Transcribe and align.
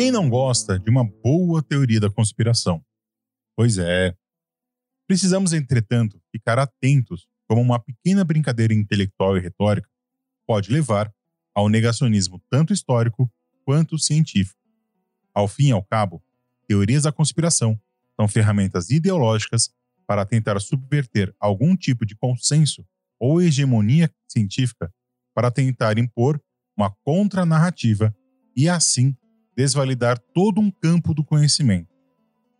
Quem 0.00 0.10
não 0.10 0.30
gosta 0.30 0.78
de 0.78 0.88
uma 0.88 1.04
boa 1.04 1.62
teoria 1.62 2.00
da 2.00 2.08
conspiração? 2.08 2.82
Pois 3.54 3.76
é. 3.76 4.16
Precisamos, 5.06 5.52
entretanto, 5.52 6.18
ficar 6.32 6.58
atentos 6.58 7.28
como 7.46 7.60
uma 7.60 7.78
pequena 7.78 8.24
brincadeira 8.24 8.72
intelectual 8.72 9.36
e 9.36 9.40
retórica 9.40 9.86
pode 10.46 10.72
levar 10.72 11.12
ao 11.54 11.68
negacionismo 11.68 12.40
tanto 12.48 12.72
histórico 12.72 13.30
quanto 13.62 13.98
científico. 13.98 14.58
Ao 15.34 15.46
fim 15.46 15.66
e 15.66 15.72
ao 15.72 15.84
cabo, 15.84 16.24
teorias 16.66 17.02
da 17.02 17.12
conspiração 17.12 17.78
são 18.16 18.26
ferramentas 18.26 18.88
ideológicas 18.88 19.70
para 20.06 20.24
tentar 20.24 20.58
subverter 20.62 21.34
algum 21.38 21.76
tipo 21.76 22.06
de 22.06 22.16
consenso 22.16 22.86
ou 23.18 23.42
hegemonia 23.42 24.10
científica 24.26 24.90
para 25.34 25.50
tentar 25.50 25.98
impor 25.98 26.42
uma 26.74 26.90
contranarrativa 27.04 28.16
e 28.56 28.66
assim 28.66 29.14
desvalidar 29.60 30.18
todo 30.32 30.58
um 30.58 30.70
campo 30.70 31.12
do 31.12 31.22
conhecimento. 31.22 31.94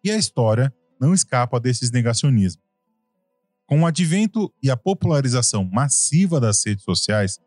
E 0.05 0.11
a 0.11 0.19
história 0.19 0.71
não 1.01 1.15
escapa 1.15 1.59
desses 1.59 1.91
negacionismos. 1.91 2.63
Com 3.67 3.81
o 3.81 3.87
advento 3.87 4.53
e 4.63 4.71
a 4.71 4.77
popularização 4.77 5.65
massiva 5.65 6.39
das 6.39 6.63
redes 6.67 6.85
sociais, 6.85 7.39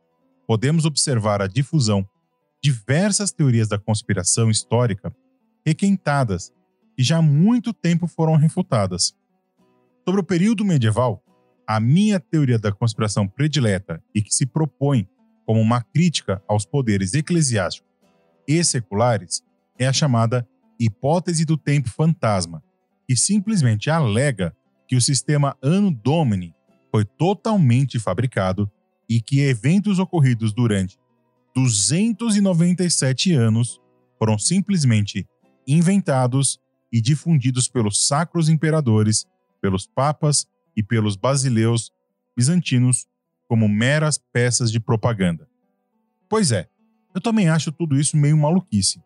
podemos 0.48 0.85
observar 0.85 1.39
a 1.39 1.45
difusão 1.45 2.02
de 2.02 2.71
diversas 2.71 3.31
teorias 3.31 3.67
da 3.67 3.77
conspiração 3.77 4.49
histórica 4.49 5.16
requentadas 5.63 6.51
e 6.98 7.04
já 7.04 7.17
há 7.17 7.21
muito 7.21 7.74
tempo 7.74 8.07
foram 8.07 8.35
refutadas. 8.35 9.13
Sobre 10.04 10.21
o 10.21 10.24
período 10.24 10.65
medieval, 10.65 11.24
a 11.68 11.79
minha 11.79 12.20
teoria 12.20 12.57
da 12.57 12.71
conspiração 12.71 13.27
predileta 13.27 14.04
e 14.15 14.21
que 14.21 14.34
se 14.34 14.48
propõe 14.48 15.07
como 15.46 15.62
uma 15.62 15.84
crítica 15.84 16.41
aos 16.48 16.65
poderes 16.65 17.13
eclesiásticos 17.13 17.93
e 18.48 18.63
seculares 18.63 19.44
é 19.77 19.88
a 19.88 19.94
chamada 19.94 20.48
hipótese 20.80 21.46
do 21.46 21.58
tempo 21.58 21.90
fantasma, 21.90 22.63
que 23.08 23.16
simplesmente 23.16 23.90
alega 23.90 24.55
que 24.88 24.96
o 24.96 25.02
sistema 25.02 25.58
Anno 25.62 25.91
Domini 25.91 26.54
foi 26.91 27.05
totalmente 27.05 27.99
fabricado 27.99 28.70
e 29.10 29.21
que 29.21 29.41
eventos 29.41 29.99
ocorridos 29.99 30.54
durante 30.54 30.98
297 31.55 33.34
anos 33.34 33.80
foram 34.18 34.38
simplesmente 34.38 35.27
inventados 35.68 36.60
e 36.91 37.02
difundidos 37.02 37.68
pelos 37.68 38.08
sacros 38.08 38.49
imperadores, 38.49 39.26
pelos 39.62 39.88
papas 39.88 40.48
e 40.76 40.84
pelos 40.84 41.16
basileus 41.16 41.91
bizantinos 42.36 43.08
como 43.48 43.68
meras 43.68 44.18
peças 44.18 44.71
de 44.71 44.80
propaganda. 44.80 45.48
Pois 46.30 46.52
é, 46.52 46.68
eu 47.13 47.21
também 47.21 47.49
acho 47.49 47.71
tudo 47.71 47.99
isso 47.99 48.17
meio 48.17 48.37
maluquice. 48.37 49.01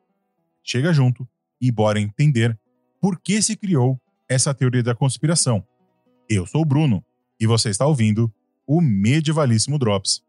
Chega 0.64 0.94
junto 0.94 1.28
e 1.60 1.72
bora 1.72 2.00
entender 2.00 2.58
por 3.02 3.20
que 3.20 3.42
se 3.42 3.56
criou 3.56 4.00
essa 4.30 4.54
teoria 4.54 4.84
da 4.84 4.96
conspiração. 4.96 5.66
Eu 6.30 6.46
sou 6.46 6.62
o 6.62 6.66
Bruno 6.66 7.04
e 7.40 7.46
você 7.46 7.70
está 7.70 7.86
ouvindo 7.86 8.32
o 8.66 8.82
Medievalíssimo 8.82 9.80
Drops. 9.80 10.22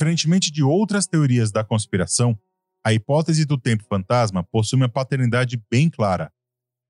Diferentemente 0.00 0.50
de 0.50 0.62
outras 0.62 1.06
teorias 1.06 1.52
da 1.52 1.62
conspiração, 1.62 2.34
a 2.82 2.90
hipótese 2.90 3.44
do 3.44 3.58
tempo 3.58 3.84
fantasma 3.84 4.42
possui 4.42 4.78
uma 4.78 4.88
paternidade 4.88 5.62
bem 5.70 5.90
clara. 5.90 6.32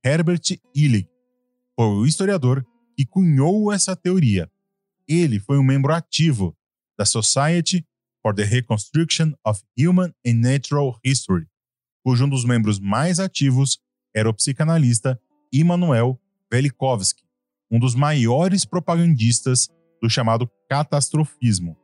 Herbert 0.07 0.57
Illig 0.73 1.09
foi 1.75 1.87
o 1.87 2.07
historiador 2.07 2.65
que 2.97 3.05
cunhou 3.05 3.73
essa 3.73 3.97
teoria. 3.97 4.49
Ele 5.09 5.41
foi 5.41 5.59
um 5.59 5.63
membro 5.65 5.93
ativo 5.93 6.57
da 6.97 7.05
Society 7.05 7.85
for 8.23 8.33
the 8.33 8.45
Reconstruction 8.45 9.33
of 9.45 9.61
Human 9.77 10.15
and 10.25 10.35
Natural 10.35 10.97
History, 11.05 11.49
cujo 12.05 12.27
um 12.27 12.29
dos 12.29 12.45
membros 12.45 12.79
mais 12.79 13.19
ativos 13.19 13.81
era 14.15 14.31
o 14.31 14.35
psicanalista 14.35 15.21
Immanuel 15.53 16.17
Velikovsky, 16.49 17.25
um 17.73 17.81
dos 17.81 17.97
maiores 17.97 18.65
propagandistas 18.65 19.69
do 20.01 20.09
chamado 20.09 20.49
catastrofismo 20.69 21.77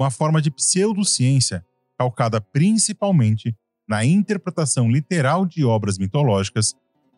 uma 0.00 0.10
forma 0.10 0.40
de 0.40 0.50
pseudociência 0.50 1.64
calcada 1.98 2.40
principalmente 2.40 3.54
na 3.86 4.04
interpretação 4.04 4.90
literal 4.90 5.44
de 5.44 5.64
obras 5.64 5.98
mitológicas 5.98 6.74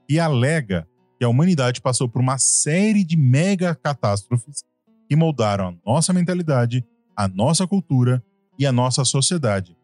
que 0.08 0.18
alega 0.18 0.88
que 1.16 1.24
a 1.24 1.28
humanidade 1.28 1.80
passou 1.80 2.08
por 2.08 2.20
uma 2.20 2.38
série 2.38 3.04
de 3.04 3.16
mega 3.16 3.74
catástrofes 3.74 4.64
que 5.08 5.14
moldaram 5.14 5.68
a 5.68 5.74
nossa 5.86 6.12
mentalidade, 6.12 6.84
a 7.16 7.28
nossa 7.28 7.66
cultura 7.66 8.24
e 8.58 8.66
a 8.66 8.72
nossa 8.72 9.04
sociedade, 9.04 9.76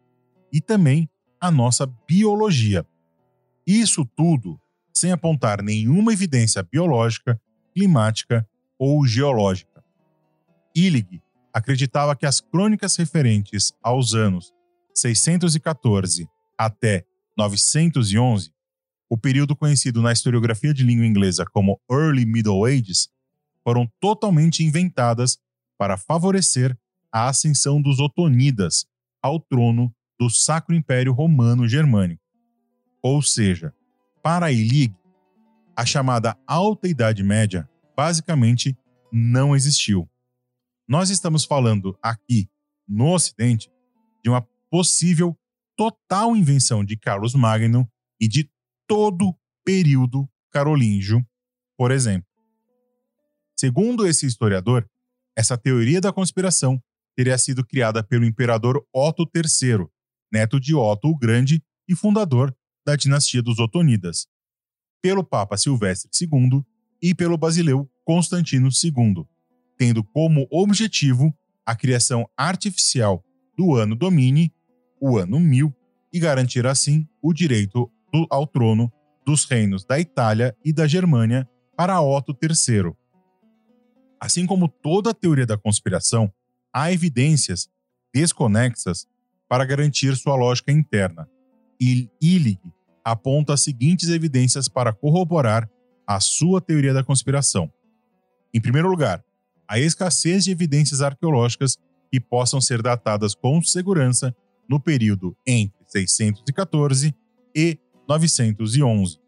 e 0.51 0.59
também 0.59 1.09
a 1.39 1.49
nossa 1.49 1.85
biologia. 2.07 2.85
Isso 3.65 4.03
tudo 4.03 4.59
sem 4.93 5.11
apontar 5.11 5.61
nenhuma 5.61 6.11
evidência 6.11 6.61
biológica, 6.61 7.39
climática 7.73 8.45
ou 8.77 9.05
geológica. 9.05 9.81
Illig 10.75 11.21
acreditava 11.53 12.15
que 12.15 12.25
as 12.25 12.39
crônicas 12.41 12.95
referentes 12.95 13.73
aos 13.81 14.13
anos 14.13 14.53
614 14.93 16.27
até 16.57 17.05
911, 17.37 18.51
o 19.09 19.17
período 19.17 19.55
conhecido 19.55 20.01
na 20.01 20.11
historiografia 20.11 20.73
de 20.73 20.83
língua 20.83 21.05
inglesa 21.05 21.45
como 21.45 21.79
Early 21.89 22.25
Middle 22.25 22.65
Ages, 22.65 23.09
foram 23.63 23.89
totalmente 23.99 24.63
inventadas 24.63 25.37
para 25.77 25.97
favorecer 25.97 26.77
a 27.11 27.27
ascensão 27.29 27.81
dos 27.81 27.99
Otonidas 27.99 28.85
ao 29.21 29.39
trono 29.39 29.93
do 30.19 30.29
Sacro 30.29 30.75
Império 30.75 31.13
Romano 31.13 31.67
Germânico. 31.67 32.21
Ou 33.01 33.21
seja, 33.21 33.73
para 34.21 34.47
a 34.47 34.51
Illig, 34.51 34.93
a 35.75 35.85
chamada 35.85 36.37
Alta 36.45 36.87
Idade 36.87 37.23
Média 37.23 37.69
basicamente 37.95 38.77
não 39.11 39.55
existiu. 39.55 40.09
Nós 40.89 41.11
estamos 41.11 41.45
falando 41.45 41.95
aqui 42.01 42.49
no 42.87 43.13
Ocidente 43.13 43.69
de 44.23 44.29
uma 44.31 44.41
possível 44.71 45.37
total 45.77 46.35
invenção 46.35 46.83
de 46.83 46.97
Carlos 46.97 47.35
Magno 47.35 47.87
e 48.19 48.27
de 48.27 48.49
todo 48.87 49.27
o 49.27 49.35
período 49.63 50.27
carolíngio, 50.49 51.23
por 51.77 51.91
exemplo. 51.91 52.27
Segundo 53.55 54.07
esse 54.07 54.25
historiador, 54.25 54.89
essa 55.37 55.55
teoria 55.55 56.01
da 56.01 56.11
conspiração 56.11 56.81
teria 57.15 57.37
sido 57.37 57.63
criada 57.63 58.03
pelo 58.03 58.25
imperador 58.25 58.83
Otto 58.91 59.29
III, 59.31 59.87
neto 60.33 60.59
de 60.59 60.73
Otto 60.73 61.09
o 61.09 61.15
Grande 61.15 61.63
e 61.87 61.95
fundador 61.95 62.51
da 62.83 62.95
dinastia 62.95 63.43
dos 63.43 63.59
Otonidas, 63.59 64.25
pelo 65.03 65.23
Papa 65.23 65.55
Silvestre 65.55 66.09
II 66.19 66.65
e 66.99 67.13
pelo 67.13 67.37
basileu 67.37 67.87
Constantino 68.03 68.69
II, 68.69 69.27
tendo 69.79 70.03
como 70.03 70.45
objetivo 70.51 71.33
a 71.65 71.73
criação 71.73 72.29
artificial 72.35 73.23
do 73.57 73.75
ano 73.75 73.95
Domini, 73.95 74.53
o 74.99 75.17
ano 75.17 75.39
1000, 75.39 75.73
e 76.11 76.19
garantir 76.19 76.67
assim 76.67 77.07
o 77.21 77.31
direito 77.31 77.89
do, 78.11 78.27
ao 78.29 78.45
trono 78.45 78.91
dos 79.25 79.45
reinos 79.45 79.85
da 79.85 79.97
Itália 79.97 80.53
e 80.65 80.73
da 80.73 80.85
Germânia 80.85 81.47
para 81.77 82.01
Otto 82.01 82.37
III. 82.41 82.93
Assim 84.19 84.45
como 84.45 84.67
toda 84.67 85.11
a 85.11 85.13
teoria 85.13 85.45
da 85.45 85.57
conspiração, 85.57 86.29
há 86.73 86.91
evidências 86.91 87.69
desconexas 88.13 89.07
para 89.47 89.63
garantir 89.63 90.13
sua 90.17 90.35
lógica 90.35 90.73
interna. 90.73 91.29
E 91.79 92.09
Illig 92.21 92.59
aponta 93.01 93.53
as 93.53 93.61
seguintes 93.61 94.09
evidências 94.09 94.67
para 94.67 94.91
corroborar 94.91 95.69
a 96.05 96.19
sua 96.19 96.59
teoria 96.59 96.93
da 96.93 97.03
conspiração. 97.03 97.71
Em 98.53 98.59
primeiro 98.59 98.89
lugar, 98.89 99.23
a 99.69 99.79
escassez 99.79 100.43
de 100.43 100.51
evidências 100.51 100.99
arqueológicas 100.99 101.77
que 102.11 102.19
possam 102.19 102.59
ser 102.59 102.81
datadas 102.81 103.35
com 103.35 103.61
segurança 103.61 104.35
no 104.67 104.79
período 104.79 105.37
entre 105.45 105.77
614 105.85 107.15
e 107.55 107.77
911. 108.07 109.19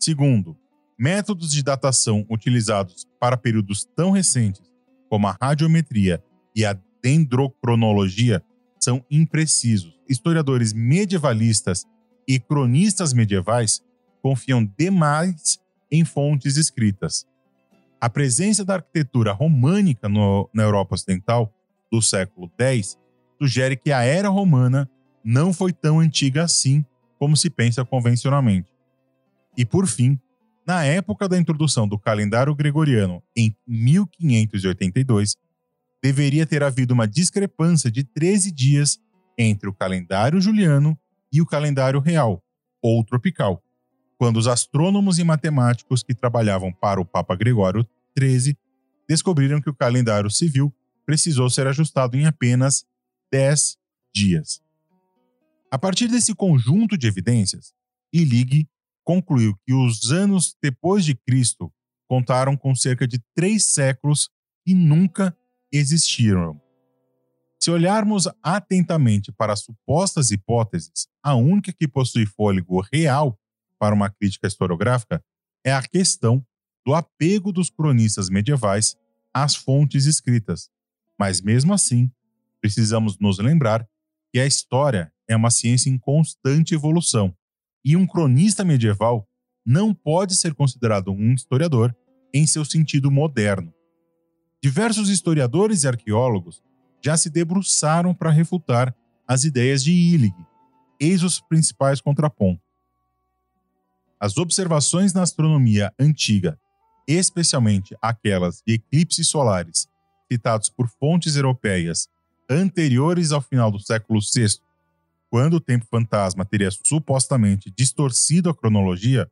Segundo, 0.00 0.56
métodos 0.98 1.52
de 1.52 1.62
datação 1.62 2.24
utilizados 2.30 3.06
para 3.20 3.36
períodos 3.36 3.86
tão 3.94 4.10
recentes 4.10 4.62
como 5.10 5.28
a 5.28 5.36
radiometria 5.40 6.24
e 6.56 6.64
a 6.64 6.78
dendrocronologia 7.02 8.42
são 8.80 9.04
imprecisos. 9.10 9.94
Historiadores 10.08 10.72
medievalistas 10.72 11.84
e 12.26 12.40
cronistas 12.40 13.12
medievais 13.12 13.82
confiam 14.22 14.64
demais 14.78 15.58
em 15.90 16.02
fontes 16.02 16.56
escritas. 16.56 17.26
A 18.04 18.10
presença 18.10 18.66
da 18.66 18.74
arquitetura 18.74 19.32
românica 19.32 20.10
no, 20.10 20.46
na 20.52 20.62
Europa 20.62 20.94
Ocidental 20.94 21.50
do 21.90 22.02
século 22.02 22.52
X 22.58 22.98
sugere 23.40 23.78
que 23.78 23.90
a 23.90 24.02
era 24.02 24.28
romana 24.28 24.86
não 25.24 25.54
foi 25.54 25.72
tão 25.72 26.00
antiga 26.00 26.44
assim 26.44 26.84
como 27.18 27.34
se 27.34 27.48
pensa 27.48 27.82
convencionalmente. 27.82 28.70
E 29.56 29.64
por 29.64 29.86
fim, 29.86 30.20
na 30.66 30.84
época 30.84 31.26
da 31.26 31.38
introdução 31.38 31.88
do 31.88 31.98
calendário 31.98 32.54
gregoriano 32.54 33.22
em 33.34 33.56
1582, 33.66 35.38
deveria 36.02 36.44
ter 36.44 36.62
havido 36.62 36.92
uma 36.92 37.08
discrepância 37.08 37.90
de 37.90 38.04
13 38.04 38.52
dias 38.52 38.98
entre 39.38 39.66
o 39.66 39.72
calendário 39.72 40.42
juliano 40.42 40.94
e 41.32 41.40
o 41.40 41.46
calendário 41.46 42.00
real, 42.00 42.44
ou 42.82 43.02
tropical, 43.02 43.63
quando 44.24 44.38
os 44.38 44.46
astrônomos 44.46 45.18
e 45.18 45.22
matemáticos 45.22 46.02
que 46.02 46.14
trabalhavam 46.14 46.72
para 46.72 46.98
o 46.98 47.04
Papa 47.04 47.36
Gregório 47.36 47.86
XIII 48.18 48.56
descobriram 49.06 49.60
que 49.60 49.68
o 49.68 49.74
calendário 49.74 50.30
civil 50.30 50.74
precisou 51.04 51.50
ser 51.50 51.66
ajustado 51.66 52.16
em 52.16 52.24
apenas 52.24 52.86
10 53.30 53.76
dias. 54.14 54.62
A 55.70 55.76
partir 55.76 56.08
desse 56.08 56.34
conjunto 56.34 56.96
de 56.96 57.06
evidências, 57.06 57.74
Illig 58.10 58.66
concluiu 59.04 59.54
que 59.66 59.74
os 59.74 60.10
anos 60.10 60.56
depois 60.62 61.04
de 61.04 61.14
Cristo 61.14 61.70
contaram 62.08 62.56
com 62.56 62.74
cerca 62.74 63.06
de 63.06 63.22
três 63.34 63.74
séculos 63.74 64.30
e 64.66 64.74
nunca 64.74 65.36
existiram. 65.70 66.58
Se 67.60 67.70
olharmos 67.70 68.26
atentamente 68.42 69.30
para 69.30 69.52
as 69.52 69.60
supostas 69.60 70.30
hipóteses, 70.30 71.08
a 71.22 71.34
única 71.34 71.74
que 71.74 71.86
possui 71.86 72.24
fôlego 72.24 72.80
real 72.90 73.38
para 73.84 73.94
uma 73.94 74.08
crítica 74.08 74.46
historiográfica 74.46 75.22
é 75.62 75.70
a 75.70 75.82
questão 75.82 76.42
do 76.86 76.94
apego 76.94 77.52
dos 77.52 77.68
cronistas 77.68 78.30
medievais 78.30 78.96
às 79.30 79.54
fontes 79.54 80.06
escritas. 80.06 80.70
Mas 81.18 81.42
mesmo 81.42 81.74
assim, 81.74 82.10
precisamos 82.62 83.18
nos 83.18 83.38
lembrar 83.38 83.86
que 84.32 84.40
a 84.40 84.46
história 84.46 85.12
é 85.28 85.36
uma 85.36 85.50
ciência 85.50 85.90
em 85.90 85.98
constante 85.98 86.74
evolução 86.74 87.36
e 87.84 87.94
um 87.94 88.06
cronista 88.06 88.64
medieval 88.64 89.28
não 89.66 89.92
pode 89.92 90.34
ser 90.34 90.54
considerado 90.54 91.12
um 91.12 91.34
historiador 91.34 91.94
em 92.32 92.46
seu 92.46 92.64
sentido 92.64 93.10
moderno. 93.10 93.70
Diversos 94.62 95.10
historiadores 95.10 95.84
e 95.84 95.88
arqueólogos 95.88 96.62
já 97.04 97.18
se 97.18 97.28
debruçaram 97.28 98.14
para 98.14 98.30
refutar 98.30 98.96
as 99.28 99.44
ideias 99.44 99.84
de 99.84 99.92
Illig, 99.92 100.34
eis 100.98 101.22
os 101.22 101.38
principais 101.38 102.00
contrapontos. 102.00 102.64
As 104.24 104.38
observações 104.38 105.12
na 105.12 105.20
astronomia 105.20 105.92
antiga, 106.00 106.58
especialmente 107.06 107.94
aquelas 108.00 108.62
de 108.66 108.72
eclipses 108.72 109.28
solares 109.28 109.86
citados 110.32 110.70
por 110.70 110.88
fontes 110.88 111.36
europeias 111.36 112.08
anteriores 112.48 113.32
ao 113.32 113.42
final 113.42 113.70
do 113.70 113.78
século 113.78 114.20
VI 114.20 114.60
quando 115.28 115.56
o 115.56 115.60
tempo 115.60 115.84
fantasma 115.90 116.42
teria 116.42 116.70
supostamente 116.70 117.70
distorcido 117.76 118.48
a 118.48 118.54
cronologia, 118.54 119.30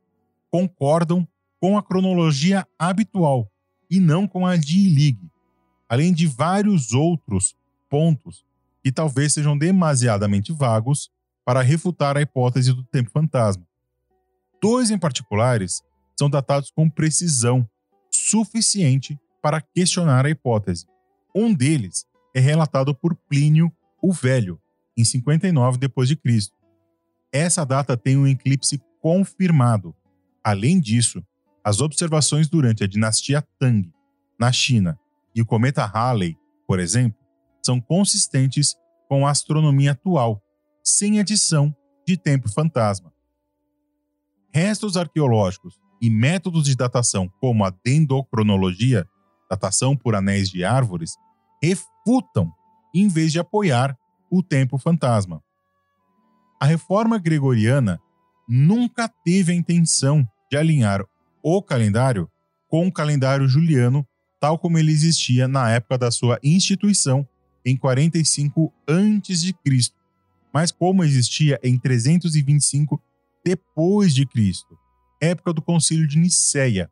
concordam 0.51 1.27
com 1.59 1.75
a 1.75 1.81
cronologia 1.81 2.63
habitual 2.77 3.51
e 3.89 3.99
não 3.99 4.27
com 4.27 4.45
a 4.45 4.55
de 4.55 4.77
Illig, 4.77 5.17
além 5.89 6.13
de 6.13 6.27
vários 6.27 6.93
outros 6.93 7.55
pontos 7.89 8.45
que 8.83 8.91
talvez 8.91 9.33
sejam 9.33 9.57
demasiadamente 9.57 10.53
vagos 10.53 11.09
para 11.43 11.63
refutar 11.63 12.15
a 12.15 12.21
hipótese 12.21 12.71
do 12.71 12.83
tempo 12.83 13.09
fantasma. 13.09 13.65
Dois 14.63 14.89
em 14.89 14.97
particulares 14.97 15.83
são 16.17 16.29
datados 16.29 16.71
com 16.71 16.89
precisão 16.89 17.69
suficiente 18.09 19.19
para 19.41 19.59
questionar 19.59 20.25
a 20.25 20.29
hipótese. 20.29 20.85
Um 21.35 21.53
deles 21.53 22.05
é 22.33 22.39
relatado 22.39 22.95
por 22.95 23.13
Plínio 23.13 23.69
o 24.01 24.13
Velho, 24.13 24.57
em 24.95 25.03
59 25.03 25.77
d.C. 25.79 26.49
Essa 27.29 27.65
data 27.65 27.97
tem 27.97 28.15
um 28.15 28.25
eclipse 28.25 28.81
confirmado. 29.01 29.93
Além 30.41 30.79
disso, 30.79 31.21
as 31.61 31.81
observações 31.81 32.47
durante 32.47 32.85
a 32.85 32.87
dinastia 32.87 33.45
Tang, 33.59 33.91
na 34.39 34.49
China, 34.49 34.97
e 35.35 35.41
o 35.41 35.45
cometa 35.45 35.83
Halley, 35.83 36.37
por 36.65 36.79
exemplo, 36.79 37.19
são 37.61 37.81
consistentes 37.81 38.77
com 39.09 39.27
a 39.27 39.31
astronomia 39.31 39.91
atual, 39.91 40.41
sem 40.81 41.19
adição 41.19 41.75
de 42.07 42.15
tempo 42.15 42.49
fantasma. 42.49 43.12
Restos 44.53 44.95
arqueológicos 44.95 45.79
e 45.99 46.09
métodos 46.09 46.65
de 46.65 46.75
datação, 46.75 47.27
como 47.39 47.65
a 47.65 47.73
dendrocronologia, 47.83 49.07
datação 49.49 49.95
por 49.95 50.13
anéis 50.13 50.47
de 50.49 50.63
árvores, 50.63 51.15
refutam 51.61 52.51
em 52.93 53.07
vez 53.07 53.31
de 53.31 53.39
apoiar 53.39 53.97
o 54.29 54.43
tempo 54.43 54.77
fantasma. 54.77 55.41
A 56.59 56.65
reforma 56.65 57.17
gregoriana 57.17 57.99
nunca 58.47 59.07
teve 59.07 59.51
a 59.51 59.55
intenção 59.55 60.27
de 60.51 60.57
alinhar 60.57 61.03
o 61.41 61.61
calendário 61.61 62.29
com 62.67 62.87
o 62.87 62.91
calendário 62.91 63.47
juliano, 63.47 64.05
tal 64.39 64.59
como 64.59 64.77
ele 64.77 64.91
existia 64.91 65.47
na 65.47 65.71
época 65.71 65.97
da 65.97 66.11
sua 66.11 66.39
instituição 66.43 67.27
em 67.65 67.75
45 67.75 68.71
a.C., 68.87 69.93
mas 70.53 70.71
como 70.71 71.03
existia 71.03 71.59
em 71.63 71.77
325 71.77 73.01
depois 73.43 74.13
de 74.13 74.25
Cristo, 74.25 74.77
época 75.21 75.53
do 75.53 75.61
Concílio 75.61 76.07
de 76.07 76.17
Nicéia, 76.17 76.91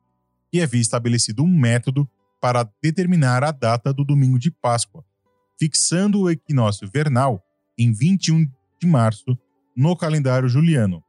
que 0.51 0.61
havia 0.61 0.81
estabelecido 0.81 1.43
um 1.43 1.47
método 1.47 2.09
para 2.41 2.69
determinar 2.81 3.43
a 3.43 3.51
data 3.51 3.93
do 3.93 4.03
domingo 4.03 4.37
de 4.37 4.51
Páscoa, 4.51 5.05
fixando 5.59 6.21
o 6.21 6.29
equinócio 6.29 6.89
vernal 6.91 7.41
em 7.77 7.91
21 7.91 8.47
de 8.79 8.87
março 8.87 9.37
no 9.75 9.95
calendário 9.95 10.49
juliano. 10.49 11.03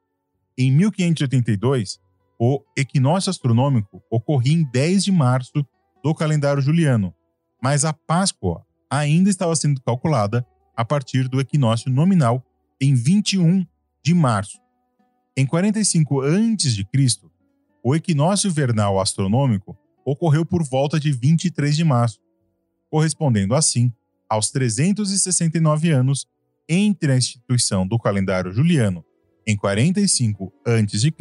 Em 0.56 0.70
1582, 0.70 1.98
o 2.38 2.62
equinócio 2.76 3.30
astronômico 3.30 4.02
ocorria 4.10 4.52
em 4.52 4.64
10 4.64 5.04
de 5.04 5.12
março 5.12 5.66
do 6.02 6.14
calendário 6.14 6.62
juliano, 6.62 7.14
mas 7.62 7.84
a 7.84 7.92
Páscoa 7.92 8.64
ainda 8.90 9.30
estava 9.30 9.56
sendo 9.56 9.80
calculada 9.80 10.46
a 10.76 10.84
partir 10.84 11.28
do 11.28 11.40
equinócio 11.40 11.90
nominal 11.90 12.44
em 12.80 12.94
21 12.94 13.64
de 14.04 14.14
março. 14.14 14.58
Em 15.36 15.46
45 15.46 16.20
a.C., 16.20 16.86
o 17.82 17.94
equinócio 17.96 18.50
vernal 18.50 19.00
astronômico 19.00 19.76
ocorreu 20.04 20.44
por 20.44 20.62
volta 20.62 21.00
de 21.00 21.10
23 21.10 21.74
de 21.74 21.84
março, 21.84 22.20
correspondendo 22.90 23.54
assim 23.54 23.90
aos 24.28 24.50
369 24.50 25.90
anos 25.90 26.26
entre 26.68 27.12
a 27.12 27.16
instituição 27.16 27.86
do 27.86 27.98
calendário 27.98 28.52
juliano 28.52 29.04
em 29.46 29.56
45 29.56 30.52
a.C. 30.66 31.12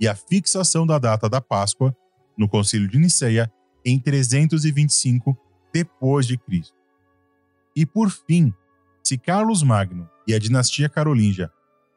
e 0.00 0.08
a 0.08 0.14
fixação 0.14 0.86
da 0.86 0.98
data 0.98 1.28
da 1.28 1.40
Páscoa 1.40 1.94
no 2.38 2.48
Concílio 2.48 2.88
de 2.88 2.98
Nicéia 2.98 3.52
em 3.84 3.98
325 3.98 5.36
depois 5.72 6.26
de 6.26 6.38
Cristo. 6.38 6.76
E 7.76 7.84
por 7.84 8.10
fim, 8.10 8.52
se 9.02 9.18
Carlos 9.18 9.62
Magno 9.62 10.08
e 10.26 10.34
a 10.34 10.38
dinastia 10.38 10.88
carolíngia 10.88 11.50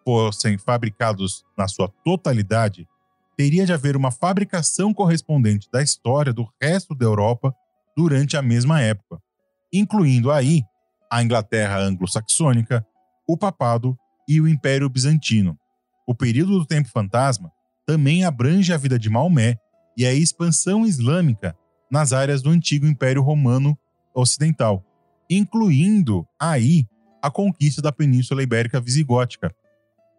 fossem 0.08 0.58
fabricados 0.58 1.44
na 1.58 1.68
sua 1.68 1.90
totalidade, 2.06 2.88
teria 3.36 3.66
de 3.66 3.74
haver 3.74 3.98
uma 3.98 4.10
fabricação 4.10 4.94
correspondente 4.94 5.68
da 5.70 5.84
história 5.84 6.32
do 6.32 6.48
resto 6.62 6.96
da 6.96 7.04
Europa 7.04 7.54
durante 7.94 8.38
a 8.38 8.42
mesma 8.42 8.80
época, 8.80 9.22
incluindo 9.72 10.32
aí 10.32 10.64
a 11.12 11.22
Inglaterra 11.22 11.80
anglo-saxônica, 11.80 12.88
o 13.28 13.36
papado 13.36 13.98
e 14.30 14.40
o 14.40 14.48
Império 14.48 14.88
Bizantino. 14.88 15.60
O 16.08 16.16
período 16.16 16.58
do 16.58 16.66
tempo 16.66 16.88
fantasma 16.88 17.52
também 17.86 18.24
abrange 18.24 18.72
a 18.72 18.78
vida 18.78 18.98
de 18.98 19.10
Maomé 19.10 19.58
e 19.98 20.06
a 20.06 20.14
expansão 20.14 20.86
islâmica 20.86 21.54
nas 21.92 22.14
áreas 22.14 22.42
do 22.42 22.50
antigo 22.50 22.88
Império 22.88 23.22
Romano 23.22 23.78
Ocidental, 24.16 24.86
incluindo 25.30 26.26
aí 26.40 26.86
a 27.22 27.30
conquista 27.30 27.82
da 27.82 27.92
Península 27.92 28.42
Ibérica 28.42 28.80
Visigótica. 28.80 29.54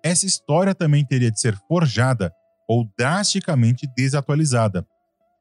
Essa 0.03 0.27
história 0.27 0.75
também 0.75 1.05
teria 1.05 1.31
de 1.31 1.41
ser 1.41 1.57
forjada 1.69 2.33
ou 2.69 2.89
drasticamente 2.97 3.87
desatualizada. 3.97 4.87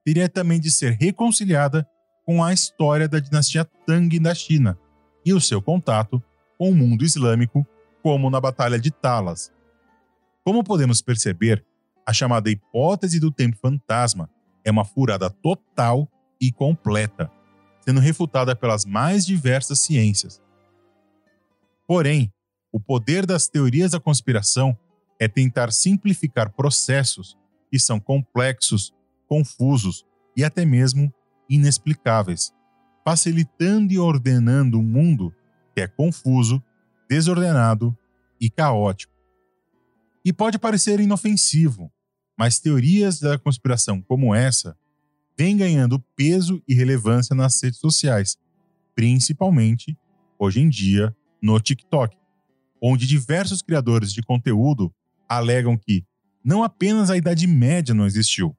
Teria 0.04 0.30
também 0.30 0.60
de 0.60 0.72
ser 0.72 0.94
reconciliada 0.94 1.88
com 2.26 2.44
a 2.44 2.54
história 2.54 3.08
da 3.08 3.20
dinastia 3.20 3.66
Tang 3.86 4.20
da 4.20 4.34
China 4.34 4.78
e 5.26 5.34
o 5.34 5.42
seu 5.42 5.62
contato 5.62 6.22
com 6.58 6.70
o 6.72 6.76
mundo 6.76 7.04
islâmico, 7.04 7.66
como 8.02 8.30
na 8.30 8.40
Batalha 8.40 8.80
de 8.80 8.90
Talas. 8.90 9.52
Como 10.44 10.64
podemos 10.64 11.02
perceber, 11.02 11.66
A 12.08 12.14
chamada 12.14 12.50
hipótese 12.50 13.20
do 13.20 13.30
tempo 13.30 13.58
fantasma 13.58 14.30
é 14.64 14.72
uma 14.72 14.86
furada 14.86 15.30
total 15.30 16.10
e 16.40 16.54
completa, 16.54 17.30
sendo 17.82 18.00
refutada 18.00 18.56
pelas 18.56 18.86
mais 18.86 19.26
diversas 19.26 19.82
ciências. 19.82 20.42
Porém, 21.86 22.32
o 22.72 22.80
poder 22.80 23.26
das 23.26 23.48
teorias 23.48 23.92
da 23.92 24.00
conspiração 24.00 24.78
é 25.20 25.28
tentar 25.28 25.72
simplificar 25.72 26.52
processos 26.52 27.38
que 27.72 27.80
são 27.80 28.00
complexos, 28.00 28.94
confusos 29.28 30.06
e 30.36 30.44
até 30.44 30.66
mesmo 30.66 31.14
inexplicáveis, 31.50 32.54
facilitando 33.04 33.94
e 33.94 33.98
ordenando 33.98 34.80
um 34.80 34.84
mundo 34.84 35.34
que 35.74 35.82
é 35.82 35.88
confuso, 35.88 36.62
desordenado 37.10 37.98
e 38.40 38.50
caótico. 38.50 39.14
E 40.24 40.34
pode 40.34 40.60
parecer 40.60 41.00
inofensivo, 41.00 41.92
mas 42.38 42.60
teorias 42.60 43.20
da 43.20 43.38
conspiração 43.38 44.02
como 44.02 44.36
essa 44.36 44.78
vêm 45.38 45.56
ganhando 45.56 46.00
peso 46.16 46.62
e 46.68 46.74
relevância 46.74 47.36
nas 47.36 47.62
redes 47.62 47.80
sociais, 47.80 48.38
principalmente 48.96 49.98
hoje 50.38 50.60
em 50.60 50.70
dia 50.70 51.16
no 51.42 51.60
TikTok, 51.60 52.18
onde 52.82 53.08
diversos 53.08 53.62
criadores 53.62 54.14
de 54.14 54.22
conteúdo 54.22 54.94
alegam 55.28 55.78
que 55.78 56.06
não 56.44 56.64
apenas 56.64 57.10
a 57.10 57.18
Idade 57.18 57.46
Média 57.48 57.94
não 57.94 58.06
existiu, 58.06 58.56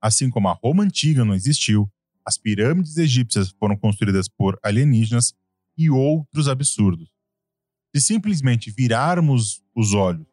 assim 0.00 0.28
como 0.28 0.48
a 0.48 0.52
Roma 0.52 0.82
Antiga 0.82 1.24
não 1.24 1.34
existiu, 1.34 1.90
as 2.24 2.36
pirâmides 2.36 2.96
egípcias 2.96 3.50
foram 3.58 3.76
construídas 3.76 4.28
por 4.28 4.58
alienígenas 4.62 5.34
e 5.76 5.88
outros 5.88 6.48
absurdos. 6.48 7.10
Se 7.94 8.00
simplesmente 8.00 8.70
virarmos 8.70 9.62
os 9.74 9.94
olhos 9.94 10.26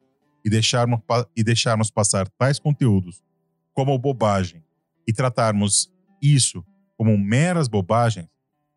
e 0.43 0.49
deixarmos, 0.49 0.99
e 1.35 1.43
deixarmos 1.43 1.89
passar 1.89 2.27
tais 2.37 2.59
conteúdos 2.59 3.23
como 3.73 3.97
bobagem 3.97 4.63
e 5.07 5.13
tratarmos 5.13 5.91
isso 6.21 6.63
como 6.97 7.17
meras 7.17 7.67
bobagens, 7.67 8.27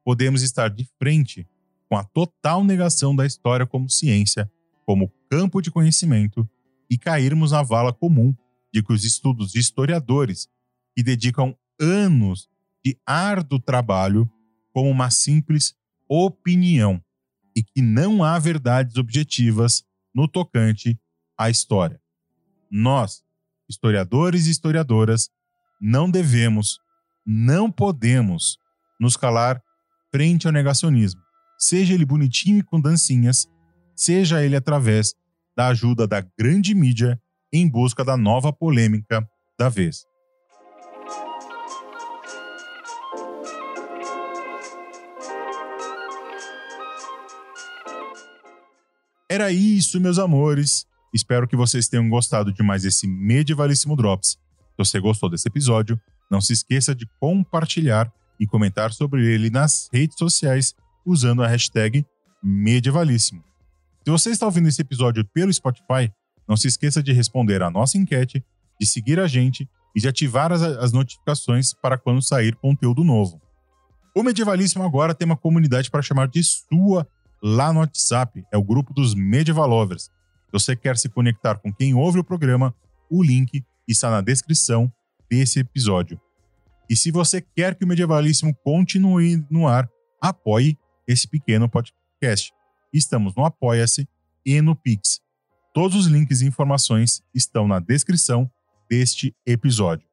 podemos 0.05 0.43
estar 0.43 0.69
de 0.69 0.89
frente 0.99 1.47
com 1.91 1.97
a 1.97 2.05
total 2.05 2.63
negação 2.63 3.17
da 3.17 3.27
história 3.27 3.67
como 3.67 3.91
ciência, 3.91 4.49
como 4.87 5.13
campo 5.29 5.61
de 5.61 5.73
conhecimento 5.73 6.49
e 6.89 6.97
cairmos 6.97 7.51
na 7.51 7.65
vala 7.65 7.93
comum 7.93 8.33
de 8.73 8.81
que 8.81 8.93
os 8.93 9.05
estudos 9.05 9.51
de 9.51 9.59
historiadores 9.59 10.49
que 10.95 11.03
dedicam 11.03 11.53
anos 11.81 12.49
de 12.85 12.97
árduo 13.05 13.59
trabalho 13.59 14.31
como 14.73 14.89
uma 14.89 15.11
simples 15.11 15.75
opinião 16.09 17.03
e 17.57 17.63
que 17.63 17.83
não 17.83 18.23
há 18.23 18.39
verdades 18.39 18.97
objetivas 18.97 19.83
no 20.15 20.29
tocante 20.29 20.97
à 21.37 21.51
história. 21.51 22.01
Nós, 22.71 23.25
historiadores 23.69 24.47
e 24.47 24.51
historiadoras, 24.53 25.29
não 25.81 26.09
devemos, 26.09 26.79
não 27.27 27.69
podemos 27.69 28.59
nos 29.01 29.17
calar 29.17 29.61
frente 30.13 30.47
ao 30.47 30.53
negacionismo, 30.53 31.21
seja 31.61 31.93
ele 31.93 32.07
bonitinho 32.07 32.59
e 32.59 32.63
com 32.63 32.81
dancinhas, 32.81 33.47
seja 33.95 34.43
ele 34.43 34.57
através 34.57 35.15
da 35.55 35.69
ajuda 35.69 36.07
da 36.07 36.25
grande 36.39 36.75
mídia 36.75 37.21
em 37.53 37.69
busca 37.69 38.03
da 38.03 38.17
nova 38.17 38.51
polêmica 38.51 39.29
da 39.59 39.69
vez. 39.69 40.07
Era 49.29 49.53
isso, 49.53 50.01
meus 50.01 50.19
amores. 50.19 50.87
Espero 51.13 51.47
que 51.47 51.57
vocês 51.57 51.89
tenham 51.89 52.09
gostado 52.09 52.53
de 52.53 52.63
mais 52.63 52.85
esse 52.85 53.07
medievalíssimo 53.07 53.95
Drops. 53.95 54.31
Se 54.31 54.79
você 54.79 54.99
gostou 54.99 55.29
desse 55.29 55.47
episódio, 55.47 56.01
não 56.31 56.41
se 56.41 56.53
esqueça 56.53 56.95
de 56.95 57.07
compartilhar 57.21 58.11
e 58.39 58.47
comentar 58.47 58.93
sobre 58.93 59.27
ele 59.27 59.51
nas 59.51 59.89
redes 59.93 60.17
sociais 60.17 60.75
usando 61.05 61.43
a 61.43 61.47
hashtag 61.47 62.05
medievalíssimo. 62.43 63.43
Se 64.05 64.11
você 64.11 64.31
está 64.31 64.47
ouvindo 64.47 64.69
esse 64.69 64.81
episódio 64.81 65.25
pelo 65.33 65.53
Spotify, 65.53 66.11
não 66.49 66.57
se 66.57 66.67
esqueça 66.67 67.03
de 67.03 67.13
responder 67.13 67.63
a 67.63 67.71
nossa 67.71 67.99
enquete, 67.99 68.45
de 68.81 68.87
seguir 68.87 69.21
a 69.21 69.27
gente 69.27 69.69
e 69.95 70.01
de 70.01 70.09
ativar 70.09 70.53
as, 70.53 70.63
as 70.63 70.93
notificações 70.93 71.73
para 71.75 71.99
quando 71.99 72.23
sair 72.23 72.57
conteúdo 72.57 73.05
novo. 73.05 73.41
O 74.17 74.23
Medievalíssimo 74.23 74.83
agora 74.83 75.15
tem 75.15 75.27
uma 75.27 75.37
comunidade 75.37 75.91
para 75.91 76.03
chamar 76.03 76.29
de 76.29 76.43
sua 76.43 77.07
lá 77.43 77.73
no 77.73 77.81
WhatsApp, 77.81 78.45
é 78.53 78.57
o 78.57 78.65
grupo 78.65 78.93
dos 78.93 79.15
Medieval 79.15 79.69
Lovers. 79.69 80.05
Se 80.05 80.53
você 80.53 80.77
quer 80.77 80.97
se 80.97 81.09
conectar 81.09 81.59
com 81.59 81.73
quem 81.73 81.95
ouve 81.95 82.19
o 82.19 82.25
programa, 82.25 82.75
o 83.09 83.23
link 83.23 83.65
está 83.87 84.11
na 84.11 84.21
descrição 84.21 84.93
desse 85.31 85.61
episódio. 85.61 86.21
E 86.89 86.97
se 86.97 87.11
você 87.11 87.41
quer 87.41 87.77
que 87.77 87.85
o 87.85 87.89
Medievalíssimo 87.89 88.55
continue 88.65 89.45
no 89.49 89.69
ar, 89.69 89.89
apoie 90.21 90.77
esse 91.11 91.27
pequeno 91.27 91.69
podcast. 91.69 92.53
Estamos 92.93 93.35
no 93.35 93.45
Apoia-se 93.45 94.09
e 94.47 94.61
no 94.61 94.77
Pix. 94.77 95.21
Todos 95.75 95.97
os 95.97 96.07
links 96.07 96.41
e 96.41 96.47
informações 96.47 97.23
estão 97.35 97.67
na 97.67 97.81
descrição 97.81 98.51
deste 98.89 99.35
episódio. 99.45 100.07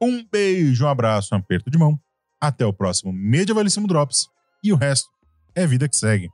Um 0.00 0.24
beijo, 0.24 0.84
um 0.84 0.88
abraço, 0.88 1.34
um 1.34 1.38
aperto 1.38 1.70
de 1.70 1.78
mão. 1.78 2.00
Até 2.40 2.64
o 2.66 2.72
próximo 2.72 3.12
Medievalíssimo 3.12 3.86
Drops. 3.86 4.28
E 4.62 4.72
o 4.72 4.76
resto 4.76 5.10
é 5.54 5.66
vida 5.66 5.88
que 5.88 5.96
segue. 5.96 6.28